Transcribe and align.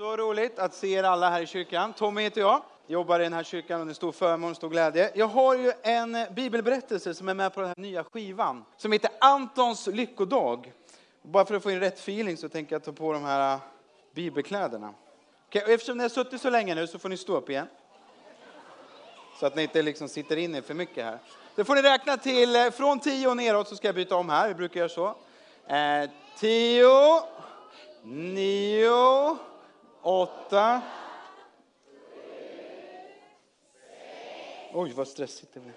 Så 0.00 0.16
roligt 0.16 0.58
att 0.58 0.74
se 0.74 0.92
er 0.92 1.02
alla 1.02 1.30
här 1.30 1.42
i 1.42 1.46
kyrkan. 1.46 1.92
Tommy 1.92 2.22
heter 2.22 2.40
jag, 2.40 2.62
jobbar 2.86 3.20
i 3.20 3.22
den 3.22 3.32
här 3.32 3.42
kyrkan 3.42 3.80
och 3.80 3.86
det 3.86 3.92
är 3.92 3.94
stor 3.94 4.12
förmån 4.12 4.50
och 4.50 4.56
stor 4.56 4.68
glädje. 4.68 5.10
Jag 5.14 5.26
har 5.26 5.56
ju 5.56 5.72
en 5.82 6.16
bibelberättelse 6.30 7.14
som 7.14 7.28
är 7.28 7.34
med 7.34 7.54
på 7.54 7.60
den 7.60 7.68
här 7.68 7.76
nya 7.78 8.04
skivan 8.04 8.64
som 8.76 8.92
heter 8.92 9.10
Antons 9.20 9.86
lyckodag. 9.86 10.72
Bara 11.22 11.44
för 11.44 11.54
att 11.54 11.62
få 11.62 11.70
in 11.70 11.80
rätt 11.80 11.98
feeling 11.98 12.36
så 12.36 12.48
tänker 12.48 12.74
jag 12.74 12.84
ta 12.84 12.92
på 12.92 13.12
de 13.12 13.24
här 13.24 13.54
äh, 13.54 13.60
bibelkläderna. 14.14 14.94
Okay, 15.48 15.62
och 15.62 15.68
eftersom 15.68 15.96
ni 15.96 16.04
har 16.04 16.08
suttit 16.08 16.40
så 16.40 16.50
länge 16.50 16.74
nu 16.74 16.86
så 16.86 16.98
får 16.98 17.08
ni 17.08 17.16
stå 17.16 17.36
upp 17.36 17.50
igen. 17.50 17.66
Så 19.40 19.46
att 19.46 19.56
ni 19.56 19.62
inte 19.62 19.82
liksom 19.82 20.08
sitter 20.08 20.36
inne 20.36 20.62
för 20.62 20.74
mycket 20.74 21.04
här. 21.04 21.18
Då 21.54 21.64
får 21.64 21.74
ni 21.74 21.82
räkna 21.82 22.16
till 22.16 22.56
äh, 22.56 22.70
från 22.70 23.00
tio 23.00 23.28
och 23.28 23.36
neråt 23.36 23.68
så 23.68 23.76
ska 23.76 23.88
jag 23.88 23.94
byta 23.94 24.16
om 24.16 24.28
här. 24.28 24.48
Vi 24.48 24.54
brukar 24.54 24.80
göra 24.80 24.88
så. 24.88 25.14
Eh, 25.66 26.10
tio, 26.38 27.22
nio, 28.02 29.36
åtta. 30.02 30.82
Oj, 34.72 34.92
vad 34.92 35.08
stressigt 35.08 35.54
det 35.54 35.60
blev. 35.60 35.74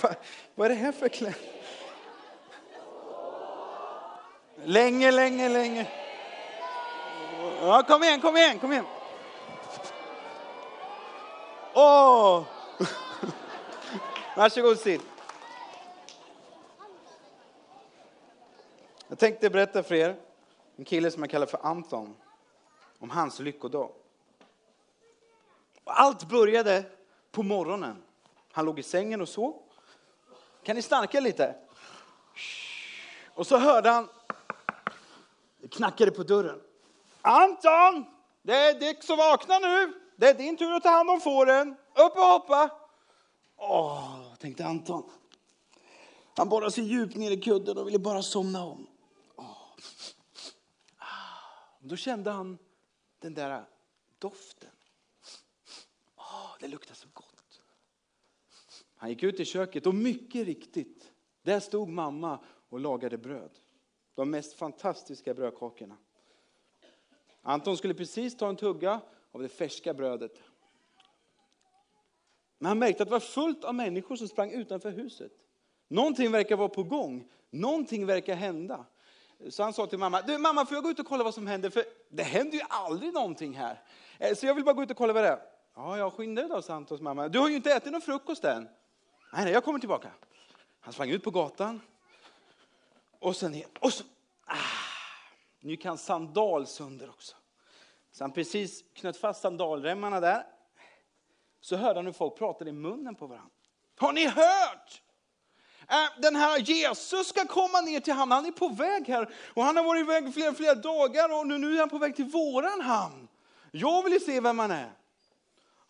vad 0.54 0.64
är 0.64 0.68
det 0.68 0.74
här 0.74 0.92
för 0.92 1.08
kläder? 1.08 1.38
Länge, 4.64 5.10
länge, 5.10 5.48
länge. 5.48 5.86
Ja, 7.60 7.82
kom 7.82 8.02
igen, 8.02 8.20
kom 8.20 8.36
igen, 8.36 8.58
kom 8.58 8.72
igen. 8.72 8.84
Åh! 11.74 12.38
Oh. 12.38 12.44
Varsågod 14.36 14.78
sitt. 14.78 15.02
Jag 19.08 19.18
tänkte 19.18 19.50
berätta 19.50 19.82
för 19.82 19.94
er 19.94 20.16
en 20.80 20.84
kille 20.84 21.10
som 21.10 21.22
jag 21.22 21.30
kallar 21.30 21.46
för 21.46 21.66
Anton. 21.66 22.16
Om 22.98 23.10
hans 23.10 23.38
lyckodag. 23.38 23.90
Allt 25.84 26.28
började 26.28 26.84
på 27.32 27.42
morgonen. 27.42 28.02
Han 28.52 28.64
låg 28.64 28.78
i 28.78 28.82
sängen 28.82 29.20
och 29.20 29.28
sov. 29.28 29.62
Kan 30.62 30.76
ni 30.76 30.82
snarka 30.82 31.20
lite? 31.20 31.56
Och 33.34 33.46
så 33.46 33.58
hörde 33.58 33.90
han, 33.90 34.08
det 35.60 35.68
knackade 35.68 36.10
på 36.10 36.22
dörren. 36.22 36.60
Anton! 37.22 38.04
Det 38.42 38.54
är 38.54 38.80
Dick 38.80 39.10
att 39.10 39.18
vakna 39.18 39.58
nu. 39.58 39.92
Det 40.16 40.28
är 40.28 40.34
din 40.34 40.56
tur 40.56 40.72
att 40.72 40.82
ta 40.82 40.90
hand 40.90 41.10
om 41.10 41.20
fåren. 41.20 41.76
Upp 41.94 42.16
och 42.16 42.22
hoppa! 42.22 42.70
Åh, 43.56 44.34
tänkte 44.38 44.66
Anton. 44.66 45.10
Han 46.36 46.48
borrade 46.48 46.70
sig 46.70 46.84
djupt 46.84 47.16
ner 47.16 47.30
i 47.30 47.40
kudden 47.40 47.78
och 47.78 47.86
ville 47.86 47.98
bara 47.98 48.22
somna 48.22 48.64
om. 48.64 48.89
Då 51.82 51.96
kände 51.96 52.30
han 52.30 52.58
den 53.18 53.34
där 53.34 53.64
doften. 54.18 54.70
Åh, 56.16 56.54
det 56.60 56.68
luktar 56.68 56.94
så 56.94 57.08
gott. 57.12 57.62
Han 58.96 59.10
gick 59.10 59.22
ut 59.22 59.40
i 59.40 59.44
köket 59.44 59.86
och 59.86 59.94
mycket 59.94 60.46
riktigt, 60.46 61.12
där 61.42 61.60
stod 61.60 61.88
mamma 61.88 62.44
och 62.68 62.80
lagade 62.80 63.18
bröd. 63.18 63.50
De 64.14 64.30
mest 64.30 64.52
fantastiska 64.52 65.34
brödkakorna. 65.34 65.96
Anton 67.42 67.76
skulle 67.76 67.94
precis 67.94 68.36
ta 68.36 68.48
en 68.48 68.56
tugga 68.56 69.00
av 69.32 69.42
det 69.42 69.48
färska 69.48 69.94
brödet. 69.94 70.42
Men 72.58 72.68
han 72.68 72.78
märkte 72.78 73.02
att 73.02 73.08
det 73.08 73.12
var 73.12 73.20
fullt 73.20 73.64
av 73.64 73.74
människor 73.74 74.16
som 74.16 74.28
sprang 74.28 74.50
utanför 74.50 74.90
huset. 74.90 75.32
Någonting 75.88 76.30
verkar 76.30 76.56
vara 76.56 76.68
på 76.68 76.82
gång. 76.82 77.30
Någonting 77.50 78.06
verkar 78.06 78.34
hända. 78.34 78.86
Så 79.48 79.62
han 79.62 79.72
sa 79.72 79.86
till 79.86 79.98
mamma, 79.98 80.22
du 80.22 80.38
mamma 80.38 80.66
får 80.66 80.74
jag 80.74 80.84
gå 80.84 80.90
ut 80.90 80.98
och 80.98 81.06
kolla 81.06 81.24
vad 81.24 81.34
som 81.34 81.46
händer? 81.46 81.70
För 81.70 81.84
det 82.08 82.22
händer 82.22 82.58
ju 82.58 82.64
aldrig 82.68 83.12
någonting 83.12 83.54
här. 83.54 83.82
Eh, 84.18 84.34
så 84.34 84.46
jag 84.46 84.54
vill 84.54 84.64
bara 84.64 84.72
gå 84.72 84.82
ut 84.82 84.90
och 84.90 84.96
kolla 84.96 85.12
vad 85.12 85.24
det 85.24 85.28
är. 85.28 85.42
Ja, 85.76 85.98
jag 85.98 86.12
skynda 86.12 86.42
dig 86.42 86.48
då, 86.50 86.62
sa 86.62 86.74
Antons 86.74 87.00
mamma. 87.00 87.28
Du 87.28 87.38
har 87.38 87.48
ju 87.48 87.56
inte 87.56 87.72
ätit 87.72 87.92
någon 87.92 88.00
frukost 88.00 88.44
än. 88.44 88.62
Nej, 89.32 89.44
nej, 89.44 89.52
jag 89.52 89.64
kommer 89.64 89.78
tillbaka. 89.78 90.10
Han 90.80 90.92
sprang 90.92 91.10
ut 91.10 91.24
på 91.24 91.30
gatan. 91.30 91.80
Och 93.18 93.36
sen 93.36 93.52
ner. 93.52 93.66
Och 93.80 93.92
så, 93.92 94.04
ah, 94.44 94.54
nu 95.60 95.70
gick 95.70 95.86
sandal 95.98 96.66
sönder 96.66 97.08
också. 97.08 97.36
Så 98.12 98.24
han 98.24 98.32
precis 98.32 98.84
knöt 98.94 99.16
fast 99.16 99.40
sandalremmarna 99.40 100.20
där. 100.20 100.46
Så 101.60 101.76
hörde 101.76 101.98
han 101.98 102.06
hur 102.06 102.12
folk 102.12 102.38
pratade 102.38 102.70
i 102.70 102.72
munnen 102.72 103.14
på 103.14 103.26
varandra. 103.26 103.50
Har 103.98 104.12
ni 104.12 104.26
hört? 104.26 105.02
Äh, 105.90 106.20
den 106.22 106.36
här 106.36 106.58
Jesus 106.58 107.28
ska 107.28 107.46
komma 107.46 107.80
ner 107.80 108.00
till 108.00 108.12
hamnen. 108.12 108.36
Han 108.36 108.46
är 108.46 108.52
på 108.52 108.68
väg 108.68 109.08
här. 109.08 109.34
Och 109.54 109.64
han 109.64 109.76
har 109.76 109.84
varit 109.84 110.00
iväg 110.00 110.34
flera, 110.34 110.54
flera 110.54 110.74
dagar 110.74 111.38
och 111.38 111.46
nu 111.46 111.74
är 111.74 111.80
han 111.80 111.88
på 111.88 111.98
väg 111.98 112.16
till 112.16 112.24
våran 112.24 112.80
hamn. 112.80 113.28
Jag 113.70 114.02
vill 114.02 114.24
se 114.24 114.40
vem 114.40 114.58
han 114.58 114.70
är. 114.70 114.92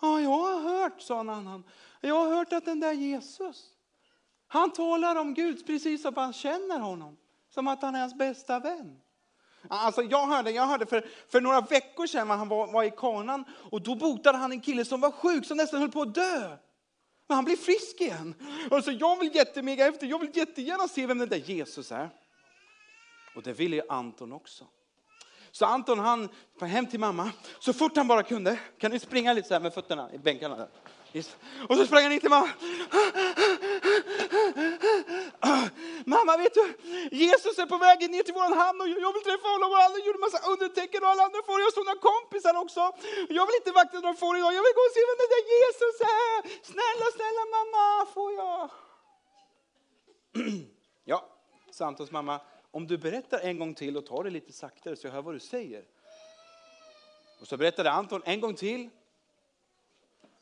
Ja, 0.01 0.21
jag 0.21 0.31
har 0.31 0.61
hört, 0.61 1.01
sa 1.01 1.21
en 1.21 1.31
annan. 1.31 1.65
Jag 2.01 2.15
har 2.15 2.37
hört 2.37 2.53
att 2.53 2.65
den 2.65 2.81
där 2.81 2.93
Jesus, 2.93 3.65
han 4.49 4.71
talar 4.71 5.17
om 5.17 5.35
Gud 5.35 5.67
precis 5.67 6.03
som 6.03 6.15
han 6.17 6.33
känner 6.33 6.79
honom. 6.79 7.17
Som 7.55 7.69
att 7.69 7.83
han 7.83 7.95
är 7.95 8.01
hans 8.01 8.15
bästa 8.15 8.59
vän. 8.59 9.01
Alltså 9.69 10.03
jag 10.03 10.27
hörde, 10.27 10.51
jag 10.51 10.67
hörde 10.67 10.87
för, 10.87 11.09
för 11.29 11.41
några 11.41 11.61
veckor 11.61 12.07
sedan 12.07 12.31
han 12.31 12.49
var, 12.49 12.73
var 12.73 12.85
i 12.85 12.91
kanan 12.91 13.45
och 13.71 13.83
då 13.83 13.95
botade 13.95 14.39
han 14.39 14.53
en 14.53 14.61
kille 14.61 14.85
som 14.85 15.01
var 15.01 15.11
sjuk, 15.11 15.47
som 15.47 15.57
nästan 15.57 15.81
höll 15.81 15.91
på 15.91 16.03
att 16.03 16.15
dö. 16.15 16.57
Men 17.31 17.35
han 17.37 17.45
blev 17.45 17.57
frisk 17.57 18.01
igen. 18.01 18.35
Och 18.71 18.85
så 18.85 18.93
jag 18.93 19.19
vill 19.19 19.35
jättemega 19.35 19.87
efter, 19.87 20.07
jag 20.07 20.19
vill 20.19 20.31
jättegärna 20.37 20.89
se 20.89 21.07
vem 21.07 21.19
den 21.19 21.29
där 21.29 21.37
Jesus 21.37 21.93
är. 21.93 22.11
Och 23.35 23.43
det 23.43 23.53
ville 23.53 23.77
ju 23.77 23.83
Anton 23.89 24.33
också. 24.33 24.65
Så 25.51 25.65
Anton 25.65 25.99
han 25.99 26.29
kom 26.59 26.69
hem 26.69 26.87
till 26.87 27.01
mamma 27.01 27.31
så 27.61 27.73
fort 27.73 27.97
han 27.97 28.09
bara 28.09 28.23
kunde. 28.23 28.59
Kan 28.79 28.91
ni 28.91 28.99
springa 28.99 29.33
lite 29.33 29.49
så 29.49 29.55
här 29.55 29.61
med 29.61 29.75
fötterna 29.75 30.13
i 30.13 30.19
bänkarna? 30.19 30.57
Där? 30.57 30.69
Och 31.69 31.77
så 31.77 31.87
sprang 31.87 32.03
han 32.03 32.13
in 32.13 32.21
till 32.21 32.31
mamma. 32.31 32.51
Mamma, 36.15 36.33
vet 36.43 36.55
du, 36.55 36.65
Jesus 37.23 37.59
är 37.63 37.67
på 37.75 37.79
väg 37.87 38.11
ner 38.11 38.23
till 38.23 38.35
vår 38.41 38.55
hamn 38.63 38.79
och 38.83 38.89
jag 39.05 39.13
vill 39.15 39.25
träffa 39.29 39.49
honom 39.55 39.69
och 39.73 39.81
alla 39.85 39.99
gjorde 40.07 40.19
massa 40.27 40.41
undertecken 40.53 41.01
och 41.05 41.11
alla 41.13 41.23
andra 41.29 41.41
får. 41.47 41.57
Jag 41.61 41.67
har 41.67 41.85
några 41.91 42.05
kompisar 42.11 42.55
också. 42.65 42.83
Jag 43.39 43.45
vill 43.47 43.57
inte 43.61 43.73
vakta 43.81 44.01
några 44.01 44.19
får 44.23 44.35
idag, 44.39 44.53
jag 44.59 44.65
vill 44.67 44.77
gå 44.79 44.85
och 44.89 44.95
se 44.97 45.03
vem 45.11 45.19
den 45.23 45.31
där 45.35 45.45
Jesus 45.55 45.97
är. 46.19 46.37
Snälla, 46.73 47.07
snälla 47.17 47.43
mamma, 47.57 47.85
får 48.15 48.31
jag? 48.41 48.71
Ja, 51.05 51.29
Santos 51.71 52.11
mamma, 52.11 52.41
om 52.71 52.87
du 52.87 52.99
berättar 52.99 53.39
en 53.39 53.59
gång 53.59 53.75
till 53.75 53.97
och 53.97 54.07
tar 54.07 54.25
det 54.25 54.31
lite 54.31 54.53
saktare 54.53 54.97
så 54.97 55.07
jag 55.07 55.13
hör 55.13 55.23
vad 55.23 55.35
du 55.35 55.41
säger. 55.41 55.85
Och 57.41 57.47
så 57.47 57.57
berättade 57.57 57.91
Anton 57.91 58.23
en 58.25 58.41
gång 58.41 58.55
till 58.55 58.91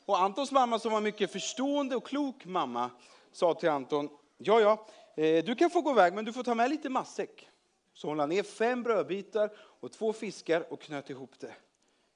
och 0.05 0.21
Antons 0.21 0.51
mamma 0.51 0.79
som 0.79 0.91
var 0.91 1.01
mycket 1.01 1.31
förstående 1.31 1.95
och 1.95 2.07
klok 2.07 2.45
mamma 2.45 2.89
sa 3.31 3.53
till 3.53 3.69
Anton, 3.69 4.09
ja 4.37 4.59
ja, 4.61 4.85
Eh, 5.15 5.43
du 5.43 5.55
kan 5.55 5.69
få 5.69 5.81
gå 5.81 5.91
iväg 5.91 6.13
men 6.13 6.25
du 6.25 6.33
får 6.33 6.43
ta 6.43 6.55
med 6.55 6.69
lite 6.69 6.89
matsäck. 6.89 7.49
Så 7.93 8.07
hon 8.07 8.17
la 8.17 8.25
ner 8.25 8.43
fem 8.43 8.83
brödbitar 8.83 9.51
och 9.57 9.91
två 9.91 10.13
fiskar 10.13 10.73
och 10.73 10.81
knöt 10.81 11.09
ihop 11.09 11.39
det 11.39 11.55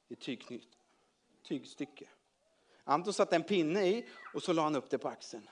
i 0.07 0.15
tygknyt, 0.15 0.77
tygstycke. 1.47 2.05
Anton 2.83 3.13
satte 3.13 3.35
en 3.35 3.43
pinne 3.43 3.85
i 3.85 4.05
och 4.33 4.43
så 4.43 4.53
la 4.53 4.63
han 4.63 4.75
upp 4.75 4.89
det 4.89 4.97
på 4.97 5.07
axeln. 5.07 5.49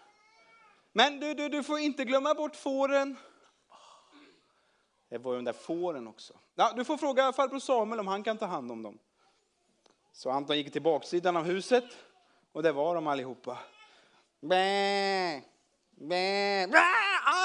Men 0.92 1.20
du, 1.20 1.34
du, 1.34 1.50
du 1.50 1.64
får 1.64 1.80
inte 1.80 2.06
glömma 2.06 2.34
bort 2.34 2.56
fåren. 2.56 3.18
Det 5.10 5.18
var 5.18 5.32
ju 5.32 5.38
de 5.38 5.46
där 5.46 5.54
fåren 5.54 6.08
också. 6.08 6.34
Ja, 6.56 6.74
du 6.76 6.86
får 6.86 6.98
fråga 6.98 7.34
farbror 7.34 7.60
Samuel 7.60 8.00
om 8.00 8.08
han 8.08 8.24
kan 8.24 8.38
ta 8.38 8.46
hand 8.46 8.72
om 8.72 8.84
dem. 8.84 9.00
Så 10.12 10.30
Anton 10.30 10.58
gick 10.58 10.72
till 10.72 10.82
baksidan 10.82 11.38
av 11.38 11.44
huset 11.44 11.84
och 12.52 12.64
det 12.64 12.72
var 12.72 12.96
de 12.96 13.08
allihopa. 13.08 13.60
Bä, 14.42 15.42
bä, 16.02 16.68
bä, 16.68 16.84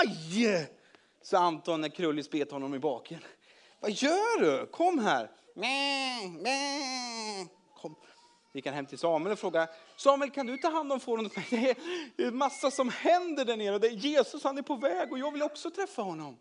aj! 0.01 0.69
Så 1.23 1.37
Anton 1.37 1.81
när 1.81 1.89
Krullis 1.89 2.31
bet 2.31 2.51
honom 2.51 2.75
i 2.75 2.79
baken. 2.79 3.21
Vad 3.81 3.91
gör 3.91 4.41
du? 4.41 4.67
Kom 4.67 4.99
här. 4.99 5.31
Bä, 5.55 6.43
bä. 6.45 7.49
Kom. 7.75 7.97
Gick 8.55 8.67
han 8.67 8.75
hem 8.75 8.87
till 8.87 8.99
Samuel 8.99 9.33
och 9.33 9.39
frågade, 9.39 9.69
Samuel 9.97 10.31
kan 10.31 10.47
du 10.47 10.57
ta 10.57 10.71
hand 10.71 10.93
om 10.93 11.01
fåren 11.01 11.27
åt 11.27 11.37
mig? 11.37 11.77
Det 12.17 12.23
är 12.23 12.31
massa 12.31 12.71
som 12.71 12.89
händer 12.89 13.45
där 13.45 13.57
nere. 13.57 13.79
Det 13.79 13.87
är 13.87 13.93
Jesus 13.93 14.45
han 14.45 14.59
är 14.59 14.63
på 14.63 14.77
väg 14.77 15.13
och 15.13 15.19
jag 15.19 15.33
vill 15.33 15.43
också 15.43 15.71
träffa 15.71 16.03
honom. 16.03 16.39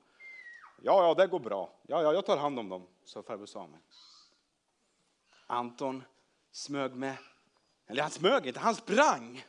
Ja, 0.81 1.07
ja, 1.07 1.13
det 1.13 1.28
går 1.28 1.40
bra. 1.40 1.80
Ja, 1.88 2.01
ja, 2.01 2.13
jag 2.13 2.25
tar 2.25 2.38
hand 2.38 2.60
om 2.60 2.69
dem, 2.69 2.88
sa 3.06 3.24
farbror 3.24 3.45
Samuel. 3.45 3.81
Anton 5.48 6.04
smög 6.51 6.95
med 6.95 7.18
eller 7.88 8.01
han 8.01 8.12
smög 8.12 8.48
inte, 8.48 8.60
han 8.60 8.75
sprang. 8.75 9.45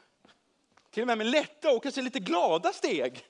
Till 0.97 1.03
och 1.03 1.07
med 1.07 1.19
med 1.19 1.27
lätta 1.27 1.73
och 1.73 1.83
kanske 1.83 2.03
lite 2.03 2.21
glada 2.21 2.73
steg 2.73 3.25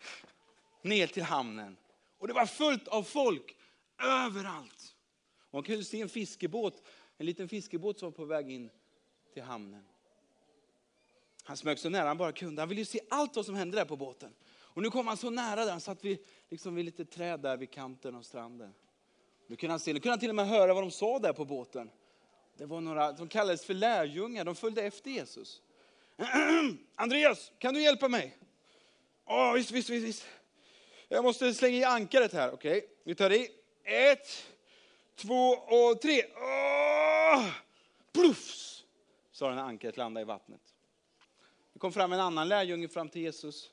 ner 0.83 1.07
till 1.07 1.23
hamnen. 1.23 1.77
Och 2.19 2.29
det 2.29 2.35
var 2.35 2.47
fullt 2.47 2.89
av 2.89 3.03
folk 3.03 3.57
överallt. 4.03 4.95
Och 5.39 5.55
man 5.55 5.63
kunde 5.63 5.85
se 5.85 6.01
en 6.01 6.09
fiskebåt, 6.09 6.83
en 7.17 7.27
liten 7.27 7.49
fiskebåt 7.49 7.99
som 7.99 8.07
var 8.07 8.13
på 8.13 8.25
väg 8.25 8.51
in 8.51 8.71
till 9.33 9.43
hamnen. 9.43 9.85
Han 11.43 11.57
smög 11.57 11.79
så 11.79 11.89
nära 11.89 12.09
han 12.09 12.19
bara 12.19 12.33
kunde. 12.33 12.63
Han 12.63 12.69
ville 12.69 12.85
se 12.85 13.01
allt 13.11 13.37
vad 13.37 13.47
som 13.47 13.55
hände 13.55 13.77
där 13.77 13.85
på 13.85 13.97
båten. 13.97 14.35
Och 14.59 14.83
nu 14.83 14.91
kom 14.91 15.07
han 15.07 15.17
så 15.17 15.31
nära 15.31 15.65
där, 15.65 15.71
han 15.71 15.81
satt 15.81 16.05
vid, 16.05 16.19
liksom 16.49 16.75
vid 16.75 16.85
lite 16.85 17.05
träd 17.05 17.41
där 17.41 17.57
vid 17.57 17.71
kanten 17.71 18.15
av 18.15 18.23
stranden. 18.23 18.75
Nu 19.47 19.57
kunde 19.57 19.73
han 19.73 19.81
se, 19.81 19.93
nu 19.93 20.01
kunde 20.01 20.13
han 20.13 20.21
till 20.21 20.31
och 20.31 20.37
med 20.37 20.49
höra 20.49 20.75
vad 20.75 20.83
de 20.83 20.91
sa 20.91 21.19
där 21.19 21.33
på 21.33 21.45
båten. 21.45 21.91
Det 22.57 22.67
var 22.67 22.81
några 22.81 23.17
som 23.17 23.29
kallades 23.29 23.65
för 23.65 23.75
lärjungar, 23.75 24.45
de 24.45 24.55
följde 24.55 24.83
efter 24.83 25.11
Jesus. 25.11 25.63
Andreas, 26.95 27.53
kan 27.59 27.75
du 27.75 27.83
hjälpa 27.83 28.09
mig? 28.09 28.37
Ja, 29.27 29.53
visst, 29.53 29.71
visst, 29.71 29.91
visst, 29.91 30.07
visst. 30.07 30.27
Jag 31.09 31.25
måste 31.25 31.55
slänga 31.55 31.77
i 31.77 31.85
ankaret 31.85 32.33
här, 32.33 32.53
okej? 32.53 32.79
Okay. 32.79 32.89
Vi 33.05 33.15
tar 33.15 33.33
i. 33.33 33.49
Ett, 33.85 34.47
två 35.15 35.51
och 35.51 36.01
tre. 36.01 36.23
Oh! 36.23 37.49
Pluffs! 38.13 38.85
Sa 39.33 39.47
den 39.47 39.57
när 39.57 39.63
ankaret 39.63 39.97
landade 39.97 40.23
i 40.23 40.25
vattnet. 40.25 40.61
Det 41.73 41.79
kom 41.79 41.93
fram 41.93 42.13
en 42.13 42.21
annan 42.21 42.49
lärjunge 42.49 42.89
fram 42.89 43.09
till 43.09 43.23
Jesus 43.23 43.71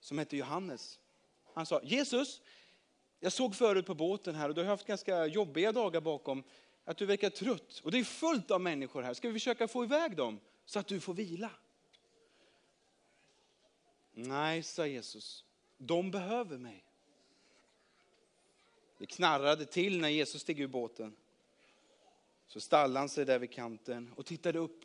som 0.00 0.18
hette 0.18 0.36
Johannes. 0.36 0.98
Han 1.54 1.66
sa, 1.66 1.80
Jesus, 1.82 2.40
jag 3.20 3.32
såg 3.32 3.54
förut 3.56 3.86
på 3.86 3.94
båten 3.94 4.34
här 4.34 4.48
och 4.48 4.54
du 4.54 4.60
har 4.60 4.68
haft 4.68 4.86
ganska 4.86 5.26
jobbiga 5.26 5.72
dagar 5.72 6.00
bakom, 6.00 6.44
att 6.84 6.96
du 6.96 7.06
verkar 7.06 7.30
trött. 7.30 7.80
Och 7.84 7.90
det 7.90 7.98
är 7.98 8.04
fullt 8.04 8.50
av 8.50 8.60
människor 8.60 9.02
här. 9.02 9.14
Ska 9.14 9.28
vi 9.28 9.34
försöka 9.34 9.68
få 9.68 9.84
iväg 9.84 10.16
dem 10.16 10.40
så 10.64 10.78
att 10.78 10.86
du 10.86 11.00
får 11.00 11.14
vila? 11.14 11.50
Nej, 14.12 14.62
sa 14.62 14.86
Jesus, 14.86 15.44
de 15.78 16.10
behöver 16.10 16.58
mig. 16.58 16.84
Det 18.98 19.06
knarrade 19.06 19.66
till 19.66 20.00
när 20.00 20.08
Jesus 20.08 20.42
steg 20.42 20.60
ur 20.60 20.66
båten. 20.66 21.16
Så 22.46 22.60
stallade 22.60 22.98
han 22.98 23.08
sig 23.08 23.24
där 23.24 23.38
vid 23.38 23.50
kanten 23.50 24.12
och 24.16 24.26
tittade 24.26 24.58
upp 24.58 24.84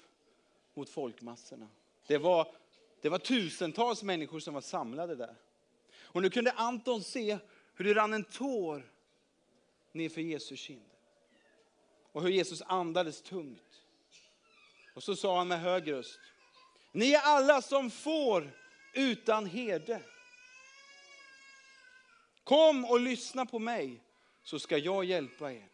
mot 0.74 0.90
folkmassorna. 0.90 1.68
Det 2.08 2.18
var, 2.18 2.56
det 3.02 3.10
var 3.10 3.20
tusentals 3.20 4.04
människor 4.04 4.40
som 4.40 4.54
var 4.54 4.62
samlade 4.62 5.16
där. 5.16 5.36
Och 6.00 6.22
nu 6.22 6.30
kunde 6.30 6.52
Anton 6.52 7.04
se 7.04 7.38
hur 7.74 7.86
det 7.86 7.94
rann 7.94 8.14
en 8.14 8.24
tår 8.24 8.92
nerför 9.92 10.22
Jesu 10.22 10.56
kind. 10.56 10.90
Och 12.12 12.22
hur 12.24 12.30
Jesus 12.30 12.62
andades 12.62 13.22
tungt. 13.22 13.67
Och 14.98 15.04
så 15.04 15.16
sa 15.16 15.38
han 15.38 15.48
med 15.48 15.62
hög 15.62 15.92
röst. 15.92 16.20
Ni 16.92 17.12
är 17.12 17.20
alla 17.20 17.62
som 17.62 17.92
får 17.92 18.52
utan 18.94 19.46
herde. 19.46 20.02
Kom 22.44 22.86
och 22.86 23.00
lyssna 23.00 23.46
på 23.46 23.60
mig 23.60 24.04
så 24.44 24.60
ska 24.60 24.78
jag 24.78 25.06
hjälpa 25.06 25.52
er. 25.52 25.70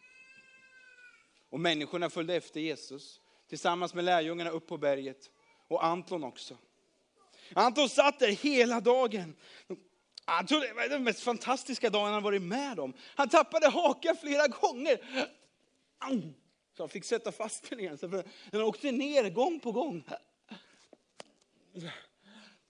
Och 1.49 1.59
människorna 1.59 2.09
följde 2.09 2.35
efter 2.35 2.59
Jesus 2.59 3.21
tillsammans 3.49 3.93
med 3.93 4.03
lärjungarna 4.03 4.49
upp 4.49 4.67
på 4.67 4.77
berget 4.77 5.29
och 5.67 5.85
Anton 5.85 6.23
också. 6.23 6.57
Anton 7.53 7.89
satt 7.89 8.19
där 8.19 8.31
hela 8.31 8.81
dagen. 8.81 9.35
Han 10.25 10.45
trodde 10.47 10.67
det 10.67 10.73
var 10.73 10.89
den 10.89 11.03
mest 11.03 11.23
fantastiska 11.23 11.89
dagen 11.89 12.13
han 12.13 12.23
varit 12.23 12.41
med 12.41 12.79
om. 12.79 12.93
Han 13.15 13.29
tappade 13.29 13.69
hakan 13.69 14.17
flera 14.17 14.47
gånger. 14.47 14.99
Så 16.73 16.83
han 16.83 16.89
fick 16.89 17.03
sätta 17.03 17.31
fast 17.31 17.69
den 17.69 17.79
igen. 17.79 17.97
Så 17.97 18.23
den 18.51 18.61
åkte 18.61 18.91
ner 18.91 19.29
gång 19.29 19.59
på 19.59 19.71
gång. 19.71 20.03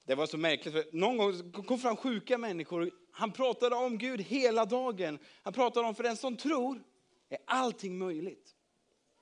Det 0.05 0.15
var 0.15 0.25
så 0.25 0.37
märkligt. 0.37 0.73
För 0.73 0.85
någon 0.91 1.17
gång 1.17 1.51
kom 1.51 1.79
fram 1.79 1.97
sjuka 1.97 2.37
människor. 2.37 2.91
Han 3.11 3.31
pratade 3.31 3.75
om 3.75 3.97
Gud 3.97 4.21
hela 4.21 4.65
dagen. 4.65 5.19
Han 5.43 5.53
pratade 5.53 5.87
om 5.87 5.95
för 5.95 6.03
den 6.03 6.17
som 6.17 6.37
tror 6.37 6.83
är 7.29 7.37
allting 7.45 7.97
möjligt. 7.97 8.55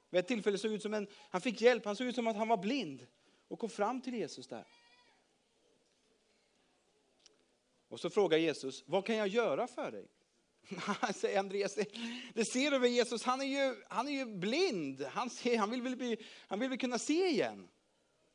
Vid 0.10 0.20
ett 0.20 0.28
tillfälle 0.28 0.58
såg 0.58 0.72
ut 0.72 0.82
som 0.82 0.94
en, 0.94 1.08
han 1.30 1.42
fick 1.42 1.62
hjälp, 1.62 1.86
han 1.86 1.96
såg 1.96 2.08
ut 2.08 2.16
som 2.16 2.28
att 2.28 2.36
han 2.36 2.48
var 2.48 2.58
blind 2.58 3.08
och 3.48 3.60
kom 3.60 3.70
fram 3.70 4.02
till 4.02 4.14
Jesus 4.14 4.48
där. 4.48 4.66
Och 7.90 8.00
så 8.00 8.10
frågar 8.10 8.38
Jesus, 8.38 8.84
vad 8.88 9.06
kan 9.06 9.16
jag 9.16 9.28
göra 9.28 9.68
för 9.68 9.92
dig? 9.92 10.08
säger 11.16 11.40
Andreas, 11.40 11.76
det 12.34 12.46
ser 12.46 12.72
du 12.72 12.80
väl 12.80 12.92
Jesus, 12.92 13.24
han 13.24 13.42
är 13.42 13.46
ju, 13.46 13.84
han 13.90 14.08
är 14.08 14.12
ju 14.12 14.26
blind. 14.26 15.02
Han, 15.02 15.30
ser, 15.30 15.58
han, 15.58 15.72
vill 15.72 15.82
väl 15.82 15.96
bli, 15.96 16.18
han 16.48 16.60
vill 16.60 16.70
väl 16.70 16.78
kunna 16.78 17.00
se 17.00 17.28
igen. 17.28 17.70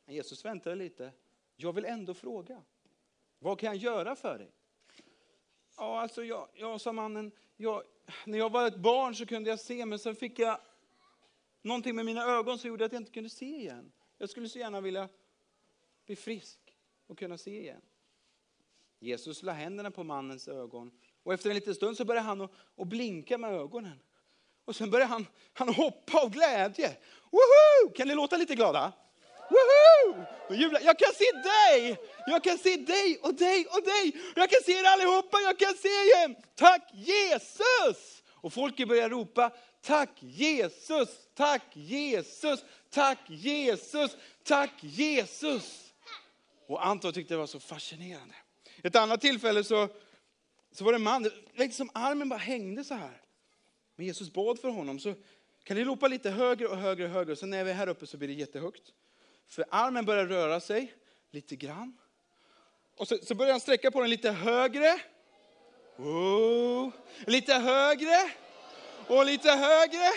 Men 0.05 0.15
Jesus 0.15 0.45
väntade 0.45 0.75
lite. 0.75 1.11
Jag 1.55 1.73
vill 1.73 1.85
ändå 1.85 2.13
fråga. 2.13 2.63
Vad 3.39 3.59
kan 3.59 3.67
jag 3.69 3.77
göra 3.77 4.15
för 4.15 4.37
dig? 4.37 4.51
Ja, 5.77 6.01
alltså 6.01 6.23
jag, 6.23 6.47
jag 6.53 6.81
sa 6.81 6.93
mannen, 6.93 7.31
jag, 7.57 7.83
när 8.25 8.37
jag 8.37 8.51
var 8.51 8.67
ett 8.67 8.77
barn 8.77 9.15
så 9.15 9.25
kunde 9.25 9.49
jag 9.49 9.59
se, 9.59 9.85
men 9.85 9.99
sen 9.99 10.15
fick 10.15 10.39
jag 10.39 10.59
någonting 11.61 11.95
med 11.95 12.05
mina 12.05 12.23
ögon 12.23 12.59
som 12.59 12.67
gjorde 12.69 12.85
att 12.85 12.93
jag 12.93 13.01
inte 13.01 13.11
kunde 13.11 13.29
se 13.29 13.45
igen. 13.45 13.91
Jag 14.17 14.29
skulle 14.29 14.49
så 14.49 14.59
gärna 14.59 14.81
vilja 14.81 15.09
bli 16.05 16.15
frisk 16.15 16.59
och 17.07 17.17
kunna 17.17 17.37
se 17.37 17.59
igen. 17.59 17.81
Jesus 18.99 19.43
la 19.43 19.51
händerna 19.51 19.91
på 19.91 20.03
mannens 20.03 20.47
ögon 20.47 20.91
och 21.27 21.33
efter 21.33 21.49
en 21.49 21.55
liten 21.55 21.75
stund 21.75 21.97
så 21.97 22.05
börjar 22.05 22.21
han 22.21 22.41
att 22.41 22.87
blinka 22.87 23.37
med 23.37 23.53
ögonen. 23.53 23.99
Och 24.65 24.75
sen 24.75 24.89
börjar 24.89 25.07
han, 25.07 25.27
han 25.53 25.69
hoppa 25.73 26.19
av 26.19 26.29
glädje. 26.29 26.97
Woho! 27.31 27.93
Kan 27.95 28.07
ni 28.07 28.15
låta 28.15 28.37
lite 28.37 28.55
glada? 28.55 28.93
Woho! 29.49 30.25
Jag 30.81 30.99
kan 30.99 31.13
se 31.13 31.31
dig! 31.31 31.97
Jag 32.27 32.43
kan 32.43 32.57
se 32.57 32.75
dig 32.77 33.19
och 33.21 33.33
dig 33.33 33.65
och 33.65 33.83
dig. 33.83 34.21
Jag 34.35 34.49
kan 34.49 34.59
se 34.65 34.71
er 34.71 34.83
allihopa, 34.83 35.37
jag 35.39 35.59
kan 35.59 35.73
se 35.73 35.87
er. 35.87 36.35
Tack 36.55 36.91
Jesus! 36.93 38.23
Och 38.29 38.53
folket 38.53 38.87
börjar 38.87 39.09
ropa, 39.09 39.51
tack 39.81 40.09
Jesus, 40.19 41.09
tack 41.35 41.63
Jesus, 41.73 42.63
tack 42.89 43.19
Jesus, 43.27 44.17
tack 44.43 44.71
Jesus. 44.79 45.93
Och 46.67 46.85
Anton 46.85 47.13
tyckte 47.13 47.33
det 47.33 47.37
var 47.37 47.47
så 47.47 47.59
fascinerande. 47.59 48.35
Ett 48.83 48.95
annat 48.95 49.21
tillfälle 49.21 49.63
så, 49.63 49.89
så 50.77 50.83
var 50.83 50.91
det 50.91 50.95
en 50.95 51.03
man, 51.03 51.23
det 51.23 51.31
var 51.55 51.67
som 51.67 51.89
armen 51.93 52.29
bara 52.29 52.39
hängde 52.39 52.83
så 52.83 52.93
här. 52.93 53.21
Men 53.95 54.05
Jesus 54.05 54.33
bad 54.33 54.59
för 54.59 54.69
honom. 54.69 54.99
Så 54.99 55.13
kan 55.63 55.77
ni 55.77 55.83
ropa 55.83 56.07
lite 56.07 56.29
högre 56.29 56.67
och 56.67 56.77
högre 56.77 57.05
och 57.05 57.09
högre. 57.09 57.31
Och 57.31 57.37
sen 57.37 57.49
när 57.49 57.63
vi 57.63 57.71
är 57.71 57.75
här 57.75 57.89
uppe 57.89 58.07
så 58.07 58.17
blir 58.17 58.27
det 58.27 58.33
jättehögt. 58.33 58.83
För 59.47 59.65
armen 59.69 60.05
börjar 60.05 60.25
röra 60.25 60.59
sig 60.59 60.93
lite 61.31 61.55
grann. 61.55 61.97
Och 62.97 63.07
så, 63.07 63.17
så 63.17 63.35
börjar 63.35 63.51
han 63.51 63.59
sträcka 63.59 63.91
på 63.91 64.01
den 64.01 64.09
lite 64.09 64.31
högre. 64.31 65.01
Oh, 65.97 66.89
lite 67.25 67.53
högre. 67.53 68.31
Och 69.07 69.25
lite 69.25 69.51
högre. 69.51 70.11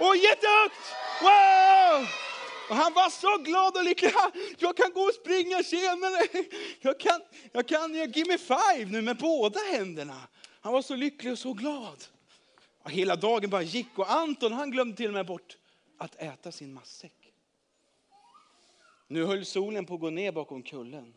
Och 0.00 0.16
jättehögt! 0.16 0.94
Wow! 1.22 2.27
Och 2.68 2.76
han 2.76 2.92
var 2.92 3.10
så 3.10 3.42
glad 3.42 3.76
och 3.76 3.84
lycklig. 3.84 4.12
Jag 4.58 4.76
kan 4.76 4.92
gå 4.92 5.00
och 5.00 5.14
springa, 5.14 5.62
tjenare. 5.62 6.28
Jag 6.80 7.00
kan, 7.00 7.20
jag 7.52 7.68
kan 7.68 7.94
give 7.94 8.28
me 8.28 8.38
five 8.38 8.84
nu 8.84 9.02
med 9.02 9.16
båda 9.16 9.60
händerna. 9.60 10.28
Han 10.60 10.72
var 10.72 10.82
så 10.82 10.96
lycklig 10.96 11.32
och 11.32 11.38
så 11.38 11.52
glad. 11.52 12.04
Och 12.82 12.90
hela 12.90 13.16
dagen 13.16 13.50
bara 13.50 13.62
gick 13.62 13.98
och 13.98 14.12
Anton 14.12 14.52
han 14.52 14.70
glömde 14.70 14.96
till 14.96 15.06
och 15.06 15.12
med 15.12 15.26
bort 15.26 15.56
att 15.98 16.22
äta 16.22 16.52
sin 16.52 16.72
matsäck. 16.72 17.32
Nu 19.06 19.24
höll 19.24 19.44
solen 19.44 19.86
på 19.86 19.94
att 19.94 20.00
gå 20.00 20.10
ner 20.10 20.32
bakom 20.32 20.62
kullen. 20.62 21.14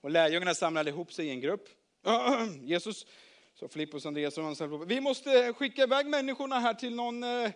Och 0.00 0.10
lärjungarna 0.10 0.54
samlade 0.54 0.90
ihop 0.90 1.12
sig 1.12 1.26
i 1.26 1.30
en 1.30 1.40
grupp. 1.40 1.68
Jesus, 2.62 3.06
så 3.54 3.68
Filippos, 3.68 4.06
Andreas 4.06 4.38
och 4.38 4.44
Hans, 4.44 4.60
vi 4.86 5.00
måste 5.00 5.52
skicka 5.52 5.82
iväg 5.82 6.06
människorna 6.06 6.58
här 6.58 6.74
till 6.74 6.94
någon 6.94 7.24
eh, 7.24 7.50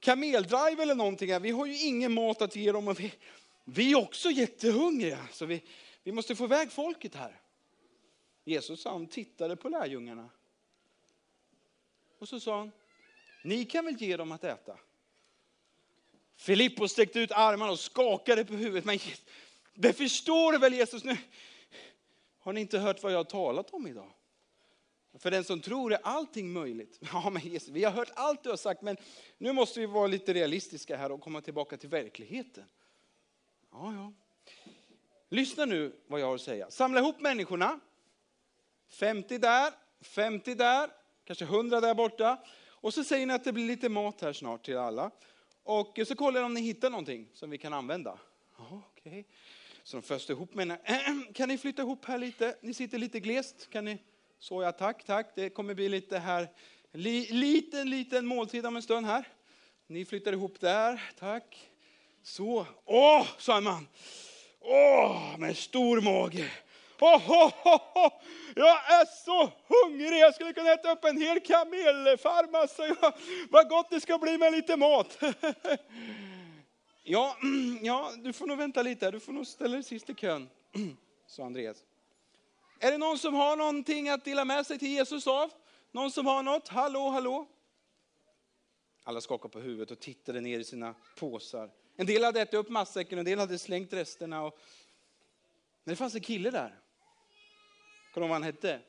kameldrive 0.00 0.82
eller 0.82 0.94
någonting. 0.94 1.42
Vi 1.42 1.50
har 1.50 1.66
ju 1.66 1.78
ingen 1.78 2.12
mat 2.12 2.42
att 2.42 2.56
ge 2.56 2.72
dem 2.72 2.88
och 2.88 3.00
vi, 3.00 3.12
vi 3.64 3.92
är 3.92 3.98
också 3.98 4.30
jättehungriga. 4.30 5.28
Så 5.32 5.46
vi, 5.46 5.62
vi 6.02 6.12
måste 6.12 6.36
få 6.36 6.44
iväg 6.44 6.72
folket 6.72 7.14
här. 7.14 7.40
Jesus 8.44 8.84
han 8.84 9.06
tittade 9.06 9.56
på 9.56 9.68
lärjungarna. 9.68 10.30
Och 12.18 12.28
så 12.28 12.40
sa 12.40 12.58
han, 12.58 12.72
ni 13.44 13.64
kan 13.64 13.84
väl 13.84 14.02
ge 14.02 14.16
dem 14.16 14.32
att 14.32 14.44
äta? 14.44 14.78
Filippos 16.36 16.92
sträckte 16.92 17.20
ut 17.20 17.32
armarna 17.32 17.72
och 17.72 17.80
skakade 17.80 18.44
på 18.44 18.54
huvudet. 18.54 18.84
Men 18.84 18.98
det 19.74 19.92
förstår 19.92 20.52
du 20.52 20.58
väl 20.58 20.74
Jesus 20.74 21.04
nu? 21.04 21.16
Har 22.38 22.52
ni 22.52 22.60
inte 22.60 22.78
hört 22.78 23.02
vad 23.02 23.12
jag 23.12 23.18
har 23.18 23.24
talat 23.24 23.70
om 23.70 23.86
idag? 23.86 24.12
För 25.18 25.30
den 25.30 25.44
som 25.44 25.60
tror 25.60 25.92
är 25.92 25.98
allting 26.02 26.52
möjligt. 26.52 26.98
Ja, 27.12 27.30
men 27.30 27.42
Jesus, 27.42 27.68
vi 27.68 27.84
har 27.84 27.92
hört 27.92 28.10
allt 28.14 28.42
du 28.42 28.50
har 28.50 28.56
sagt, 28.56 28.82
men 28.82 28.96
nu 29.38 29.52
måste 29.52 29.80
vi 29.80 29.86
vara 29.86 30.06
lite 30.06 30.34
realistiska 30.34 30.96
här 30.96 31.12
och 31.12 31.20
komma 31.20 31.40
tillbaka 31.40 31.76
till 31.76 31.88
verkligheten. 31.88 32.64
Ja, 33.72 33.94
ja. 33.94 34.12
Lyssna 35.28 35.64
nu 35.64 35.96
vad 36.06 36.20
jag 36.20 36.26
har 36.26 36.34
att 36.34 36.40
säga. 36.40 36.70
Samla 36.70 37.00
ihop 37.00 37.20
människorna. 37.20 37.80
50 38.88 39.38
där, 39.38 39.72
50 40.00 40.54
där, 40.54 40.90
kanske 41.24 41.44
100 41.44 41.80
där 41.80 41.94
borta. 41.94 42.38
Och 42.68 42.94
så 42.94 43.04
säger 43.04 43.26
ni 43.26 43.34
att 43.34 43.44
det 43.44 43.52
blir 43.52 43.66
lite 43.66 43.88
mat 43.88 44.20
här 44.20 44.32
snart 44.32 44.64
till 44.64 44.76
alla. 44.76 45.10
Och 45.62 45.98
så 46.06 46.14
kollar 46.14 46.42
om 46.42 46.54
ni 46.54 46.60
hittar 46.60 46.90
någonting 46.90 47.28
som 47.32 47.50
vi 47.50 47.58
kan 47.58 47.72
använda. 47.72 48.18
Ja, 48.58 48.82
okay. 48.96 49.24
Så 49.82 49.96
de 49.96 50.02
föste 50.02 50.32
ihop 50.32 50.54
med 50.54 50.78
Kan 51.34 51.48
ni 51.48 51.58
flytta 51.58 51.82
ihop 51.82 52.04
här 52.04 52.18
lite? 52.18 52.56
Ni 52.60 52.74
sitter 52.74 52.98
lite 52.98 53.20
glest. 53.20 53.70
Kan 53.70 53.84
ni 53.84 53.98
så 54.40 54.62
jag, 54.62 54.78
tack, 54.78 55.04
tack. 55.04 55.32
Det 55.34 55.50
kommer 55.50 55.74
bli 55.74 55.88
lite 55.88 56.18
här, 56.18 56.48
li, 56.92 57.26
liten, 57.30 57.90
liten 57.90 58.26
måltid 58.26 58.66
om 58.66 58.76
en 58.76 58.82
stund 58.82 59.06
här. 59.06 59.28
Ni 59.86 60.04
flyttar 60.04 60.32
ihop 60.32 60.60
där, 60.60 61.02
tack. 61.18 61.70
Så, 62.22 62.66
åh, 62.84 63.26
sa 63.38 63.56
en 63.56 63.64
man. 63.64 63.88
Åh, 64.60 65.38
med 65.38 65.56
stor 65.56 66.00
mage. 66.00 66.50
Oh, 67.00 67.30
oh, 67.30 67.52
oh, 67.64 68.06
oh. 68.06 68.12
Jag 68.54 68.76
är 68.76 69.24
så 69.24 69.52
hungrig, 69.68 70.18
jag 70.18 70.34
skulle 70.34 70.52
kunna 70.52 70.72
äta 70.72 70.92
upp 70.92 71.04
en 71.04 71.20
hel 71.20 71.40
kamelfarm. 71.40 72.54
Alltså. 72.54 73.12
Vad 73.50 73.68
gott 73.68 73.90
det 73.90 74.00
ska 74.00 74.18
bli 74.18 74.38
med 74.38 74.52
lite 74.52 74.76
mat. 74.76 75.18
ja, 77.02 77.36
mm, 77.42 77.78
ja, 77.82 78.12
du 78.18 78.32
får 78.32 78.46
nog 78.46 78.58
vänta 78.58 78.82
lite, 78.82 79.10
du 79.10 79.20
får 79.20 79.32
nog 79.32 79.46
ställa 79.46 79.74
dig 79.74 79.82
sist 79.82 80.10
i 80.10 80.14
kön, 80.14 80.48
sa 81.26 81.44
Andreas. 81.44 81.84
Är 82.82 82.90
det 82.90 82.98
någon 82.98 83.18
som 83.18 83.34
har 83.34 83.56
någonting 83.56 84.08
att 84.08 84.24
dela 84.24 84.44
med 84.44 84.66
sig 84.66 84.78
till 84.78 84.90
Jesus 84.90 85.26
av? 85.26 85.52
Någon 85.92 86.10
som 86.10 86.26
har 86.26 86.42
något? 86.42 86.68
Hallå, 86.68 87.08
hallå? 87.08 87.48
Alla 89.02 89.20
skakade 89.20 89.52
på 89.52 89.60
huvudet 89.60 89.90
och 89.90 90.00
tittade 90.00 90.40
ner 90.40 90.58
i 90.58 90.64
sina 90.64 90.94
påsar. 91.16 91.70
En 91.96 92.06
del 92.06 92.24
hade 92.24 92.40
ätit 92.40 92.54
upp 92.54 92.68
matsäcken, 92.68 93.18
en 93.18 93.24
del 93.24 93.38
hade 93.38 93.58
slängt 93.58 93.92
resterna. 93.92 94.42
Och... 94.42 94.58
Men 95.84 95.92
det 95.92 95.96
fanns 95.96 96.14
en 96.14 96.20
kille 96.20 96.50
där. 96.50 96.80
Kommer 98.14 98.26
du 98.26 98.28
vad 98.28 98.34
han 98.34 98.42
hette? 98.42 98.80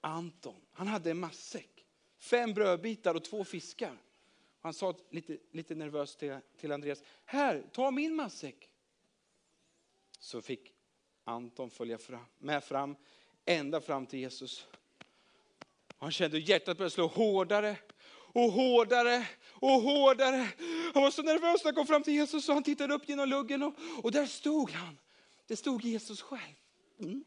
Anton. 0.00 0.60
Han 0.72 0.86
hade 0.86 1.10
en 1.10 1.18
matsäck. 1.18 1.86
Fem 2.18 2.54
brödbitar 2.54 3.14
och 3.14 3.24
två 3.24 3.44
fiskar. 3.44 3.98
Han 4.60 4.74
sa 4.74 4.94
lite, 5.10 5.38
lite 5.50 5.74
nervöst 5.74 6.18
till, 6.18 6.38
till 6.56 6.72
Andreas, 6.72 7.02
här, 7.24 7.62
ta 7.72 7.90
min 7.90 8.14
matsäck. 8.14 8.70
Så 10.18 10.42
fick 10.42 10.77
Anton 11.28 11.70
följa 11.70 11.98
fram, 11.98 12.24
med 12.38 12.64
fram, 12.64 12.96
ända 13.44 13.80
fram 13.80 14.06
till 14.06 14.18
Jesus. 14.18 14.66
Han 15.98 16.12
kände 16.12 16.36
hur 16.38 16.44
hjärtat 16.44 16.76
började 16.76 16.90
slå 16.90 17.06
hårdare 17.06 17.76
och 18.12 18.52
hårdare 18.52 19.26
och 19.50 19.80
hårdare. 19.82 20.48
Han 20.94 21.02
var 21.02 21.10
så 21.10 21.22
nervös 21.22 21.64
när 21.64 21.64
han 21.64 21.74
kom 21.74 21.86
fram 21.86 22.02
till 22.02 22.14
Jesus 22.14 22.44
så 22.44 22.52
han 22.52 22.62
tittade 22.62 22.94
upp 22.94 23.08
genom 23.08 23.28
luggen 23.28 23.62
och, 23.62 23.74
och 24.02 24.12
där 24.12 24.26
stod 24.26 24.70
han. 24.70 24.98
Det 25.46 25.56
stod 25.56 25.84
Jesus 25.84 26.22
själv. 26.22 26.54
Mm. 26.98 27.24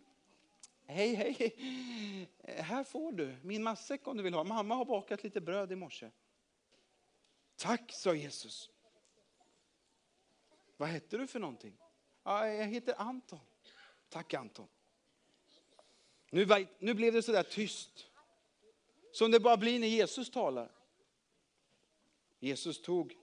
Hej, 0.85 1.15
hej, 1.15 1.35
hej. 1.39 2.29
Här 2.57 2.83
får 2.83 3.11
du 3.11 3.35
min 3.43 3.63
matsäck 3.63 4.07
om 4.07 4.17
du 4.17 4.23
vill 4.23 4.33
ha. 4.33 4.43
Mamma 4.43 4.75
har 4.75 4.85
bakat 4.85 5.23
lite 5.23 5.41
bröd 5.41 5.71
i 5.71 5.75
morse. 5.75 6.09
Tack, 7.55 7.91
sa 7.93 8.13
Jesus. 8.13 8.69
Vad 10.77 10.89
heter 10.89 11.17
du 11.17 11.27
för 11.27 11.39
någonting? 11.39 11.77
Ja, 12.23 12.47
jag 12.47 12.67
heter 12.67 12.95
Anton. 12.97 13.39
Tack 14.11 14.33
Anton. 14.33 14.67
Nu, 16.29 16.67
nu 16.79 16.93
blev 16.93 17.13
det 17.13 17.23
sådär 17.23 17.43
tyst. 17.43 18.07
Som 19.11 19.31
det 19.31 19.39
bara 19.39 19.57
blir 19.57 19.79
när 19.79 19.87
Jesus 19.87 20.29
talar. 20.29 20.71
Jesus 22.39 22.81
tog 22.81 23.17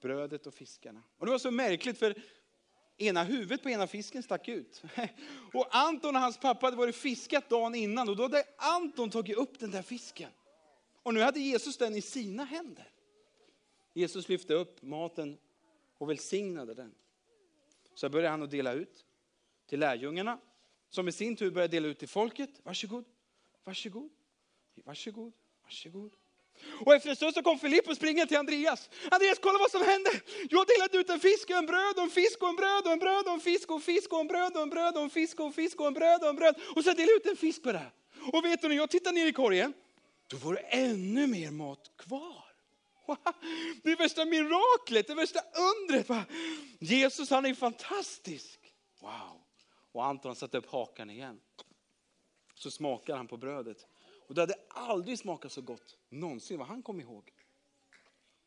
brödet 0.00 0.46
och 0.46 0.54
fiskarna. 0.54 1.02
Och 1.18 1.26
det 1.26 1.32
var 1.32 1.38
så 1.38 1.50
märkligt 1.50 1.98
för 1.98 2.22
ena 2.96 3.24
huvudet 3.24 3.62
på 3.62 3.70
ena 3.70 3.86
fisken 3.86 4.22
stack 4.22 4.48
ut. 4.48 4.82
Och 5.52 5.66
Anton 5.70 6.16
och 6.16 6.22
hans 6.22 6.40
pappa 6.40 6.66
hade 6.66 6.76
varit 6.76 6.96
fiskat 6.96 7.48
dagen 7.48 7.74
innan 7.74 8.08
och 8.08 8.16
då 8.16 8.22
hade 8.22 8.44
Anton 8.56 9.10
tagit 9.10 9.36
upp 9.36 9.58
den 9.58 9.70
där 9.70 9.82
fisken. 9.82 10.30
Och 11.02 11.14
nu 11.14 11.20
hade 11.20 11.40
Jesus 11.40 11.76
den 11.76 11.96
i 11.96 12.02
sina 12.02 12.44
händer. 12.44 12.92
Jesus 13.92 14.28
lyfte 14.28 14.54
upp 14.54 14.82
maten 14.82 15.38
och 15.98 16.10
välsignade 16.10 16.74
den. 16.74 16.94
Så 17.96 18.08
började 18.08 18.28
han 18.30 18.42
att 18.42 18.50
dela 18.50 18.72
ut 18.72 19.04
till 19.66 19.80
lärjungarna 19.80 20.38
som 20.90 21.08
i 21.08 21.12
sin 21.12 21.36
tur 21.36 21.50
började 21.50 21.76
dela 21.76 21.88
ut 21.88 21.98
till 21.98 22.08
folket. 22.08 22.50
Varsågod, 22.62 23.04
varsågod, 23.64 24.10
varsågod, 24.84 25.32
varsågod. 25.64 26.12
Och 26.84 26.94
efter 26.94 27.10
en 27.10 27.16
stund 27.16 27.34
så 27.34 27.42
kom 27.42 27.58
Filip 27.58 27.88
och 27.88 27.96
springer 27.96 28.26
till 28.26 28.36
Andreas. 28.36 28.90
Andreas, 29.10 29.38
kolla 29.38 29.58
vad 29.58 29.70
som 29.70 29.82
hände. 29.82 30.10
Jag 30.50 30.58
har 30.58 30.66
delat 30.76 30.94
ut 30.94 31.10
en 31.10 31.20
fisk 31.20 31.50
och 31.50 31.56
en 31.56 31.66
bröd 31.66 31.94
och 31.96 32.02
en 32.02 32.10
fisk 32.10 32.42
och 32.42 32.48
en 32.48 32.56
bröd 32.56 32.82
och 32.86 32.92
en 32.92 32.98
bröd 32.98 33.26
och 33.26 33.32
en 33.32 33.40
fisk 33.40 33.70
och 33.70 33.76
en 33.76 33.82
fisk 33.82 34.12
och 34.12 34.20
en 34.20 34.26
bröd 34.26 34.52
och 34.56 34.62
en 34.62 34.70
bröd 34.70 34.96
och 34.96 35.02
en 35.02 35.10
fisk 35.10 35.40
och 35.40 35.46
en 35.46 35.52
fisk 35.52 35.80
och 35.80 35.86
en 35.86 35.94
bröd 35.94 36.22
och 36.22 36.28
en 36.28 36.36
bröd. 36.36 36.54
Och 36.76 36.84
så 36.84 36.90
delade 36.90 37.02
jag 37.02 37.16
ut 37.16 37.26
en 37.26 37.36
fisk 37.36 37.62
på 37.62 37.72
det. 37.72 37.78
här. 37.78 37.92
Och 38.32 38.44
vet 38.44 38.62
du, 38.62 38.68
när 38.68 38.76
jag 38.76 38.90
tittar 38.90 39.12
ner 39.12 39.26
i 39.26 39.32
korgen, 39.32 39.72
då 40.26 40.36
var 40.36 40.54
det 40.54 40.60
ännu 40.60 41.26
mer 41.26 41.50
mat 41.50 41.90
kvar. 41.96 42.45
Det 43.82 43.92
är 43.92 43.96
värsta 43.96 44.24
miraklet, 44.24 45.06
det 45.06 45.14
värsta 45.14 45.40
undret. 45.40 46.28
Jesus 46.78 47.30
han 47.30 47.46
är 47.46 47.54
fantastisk. 47.54 48.74
Wow. 49.00 49.40
Och 49.92 50.04
Anton 50.04 50.36
satte 50.36 50.58
upp 50.58 50.70
hakan 50.70 51.10
igen. 51.10 51.40
Så 52.54 52.70
smakar 52.70 53.16
han 53.16 53.26
på 53.26 53.36
brödet. 53.36 53.86
Och 54.28 54.34
det 54.34 54.40
hade 54.40 54.54
aldrig 54.68 55.18
smakat 55.18 55.52
så 55.52 55.62
gott 55.62 55.96
någonsin 56.08 56.58
vad 56.58 56.68
han 56.68 56.82
kom 56.82 57.00
ihåg. 57.00 57.32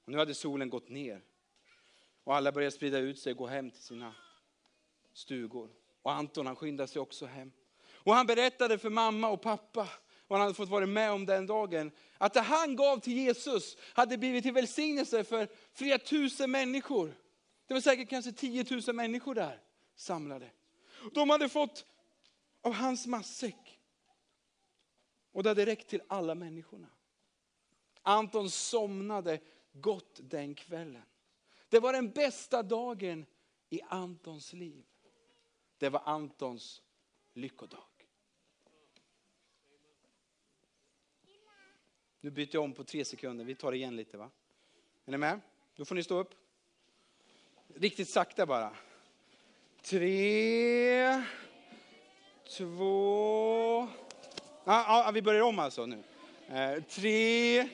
Och 0.06 0.12
nu 0.12 0.18
hade 0.18 0.34
solen 0.34 0.70
gått 0.70 0.90
ner. 0.90 1.22
Och 2.24 2.36
alla 2.36 2.52
började 2.52 2.72
sprida 2.72 2.98
ut 2.98 3.20
sig 3.20 3.32
och 3.32 3.38
gå 3.38 3.48
hem 3.48 3.72
till 3.72 3.84
sina 3.84 4.16
stugor. 5.14 5.70
Och 6.02 6.12
Anton 6.12 6.46
han 6.46 6.56
skyndade 6.56 6.88
sig 6.88 7.02
också 7.02 7.26
hem. 7.26 7.52
Och 7.92 8.14
han 8.14 8.26
berättade 8.26 8.78
för 8.78 8.90
mamma 8.90 9.30
och 9.30 9.42
pappa 9.42 9.90
och 10.30 10.36
han 10.36 10.42
hade 10.42 10.54
fått 10.54 10.70
vara 10.70 10.86
med 10.86 11.12
om 11.12 11.26
den 11.26 11.46
dagen. 11.46 11.92
Att 12.18 12.34
det 12.34 12.42
han 12.42 12.76
gav 12.76 13.00
till 13.00 13.14
Jesus 13.14 13.78
hade 13.94 14.18
blivit 14.18 14.44
till 14.44 14.54
välsignelse 14.54 15.24
för 15.24 15.48
flera 15.74 15.98
tusen 15.98 16.52
människor. 16.52 17.16
Det 17.68 17.74
var 17.74 17.82
säkert 17.82 18.10
kanske 18.10 18.32
10 18.32 18.66
000 18.88 18.96
människor 18.96 19.36
där 19.36 19.62
samlade. 19.96 20.52
De 21.14 21.30
hade 21.30 21.50
fått 21.50 21.86
av 22.62 22.74
hans 22.74 23.08
matsäck. 23.08 23.80
Och 25.32 25.44
det 25.44 25.50
hade 25.50 25.66
räckt 25.66 25.90
till 25.90 26.02
alla 26.08 26.36
människorna. 26.36 26.88
Anton 28.02 28.50
somnade 28.50 29.40
gott 29.72 30.20
den 30.24 30.56
kvällen. 30.56 31.06
Det 31.70 31.80
var 31.80 31.94
den 31.94 32.12
bästa 32.12 32.64
dagen 32.64 33.26
i 33.70 33.82
Antons 33.82 34.54
liv. 34.54 34.86
Det 35.78 35.90
var 35.90 36.02
Antons 36.06 36.82
lyckodag. 37.34 37.89
Nu 42.22 42.30
byter 42.30 42.50
jag 42.52 42.64
om 42.64 42.74
på 42.74 42.84
tre 42.84 43.06
sekunder, 43.06 43.46
vi 43.46 43.56
tar 43.56 43.72
det 43.72 43.78
igen 43.78 43.96
lite 43.96 44.18
va? 44.18 44.30
Är 45.06 45.12
ni 45.12 45.18
med? 45.18 45.40
Då 45.76 45.86
får 45.86 45.96
ni 45.96 46.04
stå 46.04 46.20
upp. 46.20 46.36
Riktigt 47.76 48.10
sakta 48.10 48.46
bara. 48.46 48.76
Tre, 49.82 51.24
två... 52.58 53.88
Ah, 54.64 55.08
ah, 55.08 55.12
vi 55.12 55.22
börjar 55.22 55.42
om 55.42 55.60
alltså 55.60 55.86
nu. 55.86 56.04
Eh, 56.48 56.84
tre... 56.84 57.70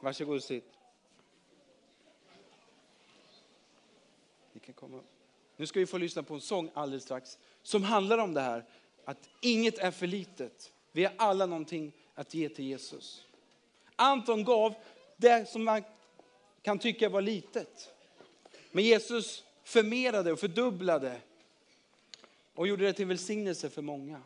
Varsågod 0.00 0.36
och 0.36 0.42
sitt. 0.42 0.72
Ni 4.52 4.60
kan 4.60 4.74
komma 4.74 4.96
upp. 4.96 5.17
Nu 5.58 5.66
ska 5.66 5.80
vi 5.80 5.86
få 5.86 5.98
lyssna 5.98 6.22
på 6.22 6.34
en 6.34 6.40
sång 6.40 6.70
alldeles 6.74 7.04
strax 7.04 7.38
som 7.62 7.82
handlar 7.82 8.18
om 8.18 8.34
det 8.34 8.40
här 8.40 8.64
att 9.04 9.28
inget 9.40 9.78
är 9.78 9.90
för 9.90 10.06
litet. 10.06 10.72
Vi 10.92 11.04
har 11.04 11.12
alla 11.16 11.46
någonting 11.46 11.92
att 12.14 12.34
ge 12.34 12.48
till 12.48 12.64
Jesus. 12.64 13.24
Anton 13.96 14.44
gav 14.44 14.74
det 15.16 15.48
som 15.48 15.64
man 15.64 15.82
kan 16.62 16.78
tycka 16.78 17.08
var 17.08 17.22
litet. 17.22 17.92
Men 18.70 18.84
Jesus 18.84 19.44
förmerade 19.64 20.32
och 20.32 20.40
fördubblade 20.40 21.20
och 22.54 22.68
gjorde 22.68 22.84
det 22.84 22.92
till 22.92 23.06
välsignelse 23.06 23.70
för 23.70 23.82
många. 23.82 24.22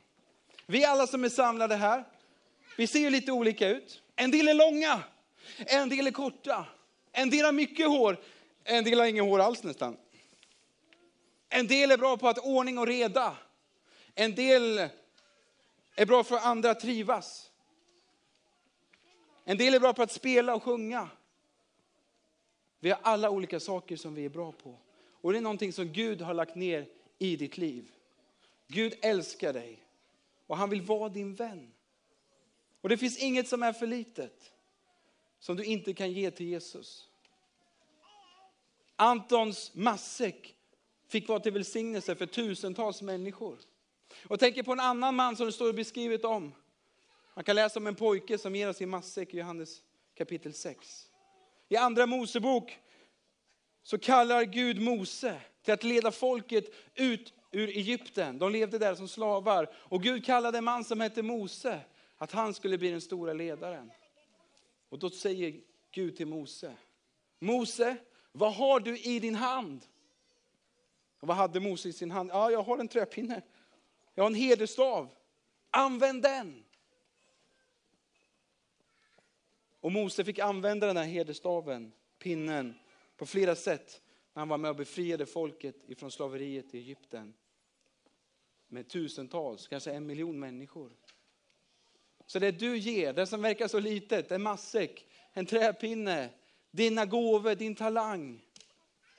Vi 0.67 0.85
alla 0.85 1.07
som 1.07 1.25
är 1.25 1.29
samlade 1.29 1.77
här, 1.77 2.05
vi 2.77 2.87
ser 2.87 3.01
ju 3.01 3.11
lite 3.11 3.33
olika 3.33 3.69
ut. 3.69 4.03
En 4.17 4.31
del 4.31 4.49
är 4.49 4.55
långa, 4.55 5.03
en 5.57 5.89
del 5.89 6.07
är 6.07 6.11
korta, 6.11 6.67
en 7.12 7.31
del 7.31 7.45
har 7.45 7.53
mycket 7.53 7.89
hår, 7.89 8.17
en 8.65 8.85
del 8.85 8.99
har 8.99 9.07
inget 9.07 9.25
hår 9.25 9.41
alls 9.41 9.62
nästan. 9.62 9.97
En 11.54 11.66
del 11.66 11.90
är 11.90 11.99
bra 11.99 12.16
på 12.16 12.28
att 12.28 12.38
ordning 12.38 12.78
och 12.78 12.87
reda. 12.87 13.37
En 14.14 14.35
del 14.35 14.88
är 15.94 16.06
bra 16.06 16.25
för 16.25 16.37
att 16.37 16.44
andra 16.44 16.75
trivas. 16.75 17.50
En 19.44 19.59
del 19.59 19.75
är 19.75 19.80
bra 19.80 19.92
på 19.92 20.02
att 20.02 20.12
spela 20.12 20.54
och 20.54 20.62
sjunga. 20.62 21.09
Vi 22.80 22.90
har 22.90 22.99
alla 23.02 23.30
olika 23.30 23.61
saker 23.61 23.97
som 23.97 24.14
vi 24.14 24.25
är 24.25 24.28
bra 24.28 24.52
på. 24.52 24.78
Och 25.21 25.32
det 25.32 25.38
är 25.38 25.42
någonting 25.42 25.73
som 25.73 25.92
Gud 25.92 26.21
har 26.21 26.35
lagt 26.35 26.54
ner 26.54 26.88
i 27.18 27.37
ditt 27.37 27.59
liv. 27.59 27.92
Gud 28.66 28.94
älskar 29.02 29.52
dig 29.52 29.78
och 30.47 30.56
han 30.56 30.71
vill 30.71 30.82
vara 30.82 31.09
din 31.09 31.35
vän. 31.35 31.73
Och 32.80 32.88
det 32.88 32.97
finns 32.97 33.18
inget 33.18 33.49
som 33.49 33.62
är 33.62 33.73
för 33.73 33.87
litet 33.87 34.52
som 35.38 35.56
du 35.56 35.64
inte 35.64 35.94
kan 35.94 36.12
ge 36.12 36.30
till 36.30 36.47
Jesus. 36.47 37.09
Antons 38.97 39.75
matsäck 39.75 40.56
fick 41.12 41.28
vara 41.28 41.40
till 41.40 41.52
välsignelse 41.52 42.14
för 42.14 42.26
tusentals 42.26 43.02
människor. 43.02 43.59
Och 44.25 44.40
tänker 44.40 44.62
på 44.62 44.73
en 44.73 44.81
annan 44.81 45.14
man 45.14 45.37
som 45.37 45.47
det 45.47 45.52
står 45.52 45.73
beskrivet 45.73 46.25
om. 46.25 46.54
Man 47.35 47.45
kan 47.45 47.57
läsa 47.57 47.81
om 47.81 47.87
en 47.87 47.95
pojke 47.95 48.38
som 48.38 48.57
ger 48.57 48.73
sin 48.73 48.88
matsäck 48.88 49.35
i 49.35 49.38
Johannes 49.38 49.83
kapitel 50.14 50.54
6. 50.54 51.09
I 51.69 51.76
andra 51.76 52.07
Mosebok 52.07 52.78
så 53.83 53.99
kallar 53.99 54.45
Gud 54.45 54.81
Mose 54.81 55.40
till 55.62 55.75
att 55.75 55.85
leda 55.85 56.11
folket 56.11 56.64
ut 56.95 57.35
ur 57.50 57.69
Egypten. 57.69 58.38
De 58.38 58.52
levde 58.52 58.78
där 58.78 58.95
som 58.95 59.09
slavar. 59.09 59.71
Och 59.75 60.02
Gud 60.02 60.25
kallade 60.25 60.59
en 60.59 60.64
man 60.64 60.85
som 60.85 61.00
hette 61.00 61.23
Mose 61.23 61.81
att 62.16 62.33
han 62.33 62.54
skulle 62.54 62.78
bli 62.78 62.90
den 62.90 63.00
stora 63.00 63.33
ledaren. 63.33 63.90
Och 64.88 64.99
då 64.99 65.11
säger 65.11 65.61
Gud 65.90 66.16
till 66.16 66.26
Mose, 66.26 66.76
Mose, 67.38 67.97
vad 68.33 68.54
har 68.54 68.81
du 68.81 68.99
i 68.99 69.19
din 69.19 69.35
hand? 69.35 69.87
Och 71.23 71.29
vad 71.29 71.37
hade 71.37 71.61
Mose 71.61 71.88
i 71.88 71.93
sin 71.93 72.11
hand? 72.11 72.31
Ja, 72.33 72.50
jag 72.50 72.62
har 72.62 72.79
en 72.79 72.88
träpinne. 72.88 73.43
Jag 74.14 74.25
har 74.25 74.31
en 74.31 74.35
hederstav. 74.35 75.09
Använd 75.71 76.23
den. 76.23 76.64
Och 79.81 79.93
Mose 79.93 80.25
fick 80.25 80.38
använda 80.38 80.87
den 80.87 80.97
här 80.97 81.05
hederstaven, 81.05 81.93
pinnen, 82.19 82.75
på 83.17 83.26
flera 83.26 83.55
sätt 83.55 84.02
när 84.33 84.41
han 84.41 84.49
var 84.49 84.59
med 84.59 84.71
och 84.71 84.76
befriade 84.76 85.26
folket 85.26 85.76
ifrån 85.87 86.11
slaveriet 86.11 86.75
i 86.75 86.79
Egypten. 86.79 87.35
Med 88.69 88.88
tusentals, 88.88 89.69
kanske 89.69 89.93
en 89.93 90.07
miljon 90.07 90.38
människor. 90.38 90.93
Så 92.26 92.38
det 92.38 92.50
du 92.50 92.79
ger, 92.79 93.12
det 93.12 93.26
som 93.26 93.43
verkar 93.43 93.69
så 93.69 93.81
litet, 93.81 94.33
en 94.33 94.43
matsäck, 94.43 95.07
en 95.33 95.47
träpinne, 95.47 96.31
dina 96.71 97.07
gåvor, 97.07 97.55
din 97.55 97.75
talang, 97.75 98.41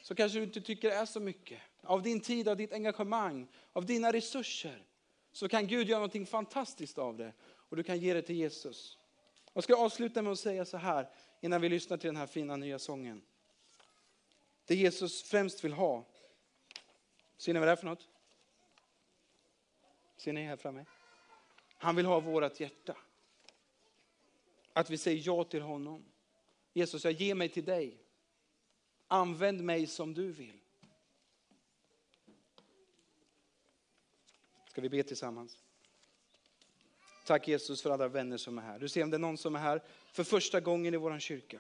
så 0.01 0.15
kanske 0.15 0.39
du 0.39 0.43
inte 0.43 0.62
tycker 0.62 0.89
det 0.89 0.95
är 0.95 1.05
så 1.05 1.19
mycket. 1.19 1.60
Av 1.83 2.01
din 2.01 2.21
tid, 2.21 2.47
av 2.47 2.57
ditt 2.57 2.73
engagemang, 2.73 3.47
av 3.73 3.85
dina 3.85 4.13
resurser, 4.13 4.83
så 5.31 5.49
kan 5.49 5.67
Gud 5.67 5.87
göra 5.87 5.99
någonting 5.99 6.25
fantastiskt 6.25 6.97
av 6.97 7.17
det. 7.17 7.33
Och 7.41 7.75
du 7.75 7.83
kan 7.83 7.99
ge 7.99 8.13
det 8.13 8.21
till 8.21 8.35
Jesus. 8.35 8.97
Jag 9.53 9.63
ska 9.63 9.75
avsluta 9.75 10.21
med 10.21 10.31
att 10.31 10.39
säga 10.39 10.65
så 10.65 10.77
här, 10.77 11.09
innan 11.41 11.61
vi 11.61 11.69
lyssnar 11.69 11.97
till 11.97 12.07
den 12.07 12.15
här 12.15 12.27
fina 12.27 12.55
nya 12.55 12.79
sången. 12.79 13.21
Det 14.65 14.75
Jesus 14.75 15.23
främst 15.23 15.63
vill 15.63 15.73
ha. 15.73 16.05
Ser 17.37 17.53
ni 17.53 17.59
vad 17.59 17.67
det 17.67 17.71
är 17.71 17.75
för 17.75 17.85
något? 17.85 18.07
Ser 20.17 20.33
ni 20.33 20.43
här 20.43 20.55
framme? 20.55 20.85
Han 21.77 21.95
vill 21.95 22.05
ha 22.05 22.19
vårt 22.19 22.59
hjärta. 22.59 22.97
Att 24.73 24.89
vi 24.89 24.97
säger 24.97 25.21
ja 25.25 25.43
till 25.43 25.61
honom. 25.61 26.05
Jesus, 26.73 27.03
jag 27.03 27.13
ger 27.13 27.35
mig 27.35 27.49
till 27.49 27.65
dig. 27.65 27.97
Använd 29.07 29.61
mig 29.61 29.87
som 29.87 30.13
du 30.13 30.31
vill. 30.31 30.62
Ska 34.74 34.82
vi 34.82 34.89
be 34.89 35.03
tillsammans? 35.03 35.58
Tack 37.25 37.48
Jesus 37.48 37.82
för 37.82 37.89
alla 37.89 38.08
vänner 38.08 38.38
som 38.38 38.58
är 38.58 38.62
här. 38.62 38.80
Du 38.80 38.89
ser 38.89 39.03
om 39.03 39.10
det 39.10 39.18
är 39.18 39.20
någon 39.20 39.38
som 39.38 39.56
är 39.56 39.60
här 39.60 39.84
för 40.12 40.24
första 40.24 40.60
gången 40.60 40.94
i 40.94 40.98
vår 40.98 41.20
kyrka. 41.20 41.60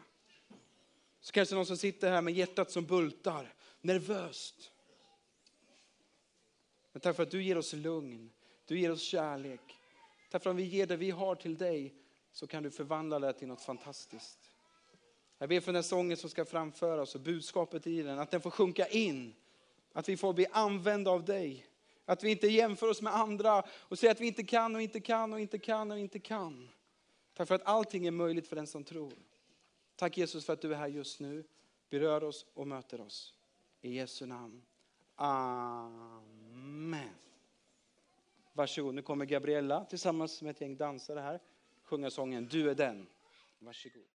Så 1.21 1.31
kanske 1.31 1.55
någon 1.55 1.65
som 1.65 1.77
sitter 1.77 2.11
här 2.11 2.21
med 2.21 2.33
hjärtat 2.33 2.71
som 2.71 2.85
bultar, 2.85 3.53
nervöst. 3.81 4.71
Men 6.91 7.01
tack 7.01 7.15
för 7.15 7.23
att 7.23 7.31
du 7.31 7.43
ger 7.43 7.57
oss 7.57 7.73
lugn, 7.73 8.31
du 8.65 8.79
ger 8.79 8.91
oss 8.91 9.01
kärlek. 9.01 9.77
Tack 10.31 10.43
för 10.43 10.49
att 10.49 10.53
om 10.53 10.57
vi 10.57 10.63
ger 10.63 10.87
det 10.87 10.97
vi 10.97 11.11
har 11.11 11.35
till 11.35 11.57
dig 11.57 11.93
så 12.31 12.47
kan 12.47 12.63
du 12.63 12.71
förvandla 12.71 13.19
det 13.19 13.33
till 13.33 13.47
något 13.47 13.61
fantastiskt. 13.61 14.39
Jag 15.37 15.49
ber 15.49 15.59
för 15.59 15.65
den 15.65 15.75
här 15.75 15.81
sången 15.81 16.17
som 16.17 16.29
ska 16.29 16.45
framföras 16.45 17.15
och 17.15 17.21
budskapet 17.21 17.87
i 17.87 18.01
den, 18.01 18.19
att 18.19 18.31
den 18.31 18.41
får 18.41 18.51
sjunka 18.51 18.87
in. 18.87 19.35
Att 19.91 20.09
vi 20.09 20.17
får 20.17 20.33
bli 20.33 20.45
använda 20.51 21.11
av 21.11 21.25
dig. 21.25 21.67
Att 22.05 22.23
vi 22.23 22.31
inte 22.31 22.47
jämför 22.47 22.89
oss 22.89 23.01
med 23.01 23.15
andra 23.15 23.63
och 23.69 23.99
säger 23.99 24.11
att 24.11 24.19
vi 24.19 24.27
inte 24.27 24.43
kan 24.43 24.75
och 24.75 24.81
inte 24.81 24.99
kan 24.99 25.33
och 25.33 25.39
inte 25.39 25.59
kan 25.59 25.91
och 25.91 25.99
inte 25.99 26.19
kan. 26.19 26.69
Tack 27.33 27.47
för 27.47 27.55
att 27.55 27.65
allting 27.65 28.07
är 28.07 28.11
möjligt 28.11 28.47
för 28.47 28.55
den 28.55 28.67
som 28.67 28.83
tror. 28.83 29.13
Tack 29.95 30.17
Jesus 30.17 30.45
för 30.45 30.53
att 30.53 30.61
du 30.61 30.73
är 30.73 30.77
här 30.77 30.87
just 30.87 31.19
nu. 31.19 31.43
Berör 31.89 32.23
oss 32.23 32.45
och 32.53 32.67
möter 32.67 33.01
oss. 33.01 33.33
I 33.81 33.93
Jesu 33.93 34.25
namn. 34.25 34.61
Amen. 35.15 37.09
Varsågod, 38.53 38.95
nu 38.95 39.01
kommer 39.01 39.25
Gabriella 39.25 39.85
tillsammans 39.85 40.41
med 40.41 40.51
ett 40.51 40.61
gäng 40.61 40.77
dansare 40.77 41.19
här. 41.19 41.39
Sjunga 41.83 42.09
sången 42.09 42.47
Du 42.51 42.69
är 42.69 42.75
den. 42.75 43.07
Varsågod. 43.59 44.03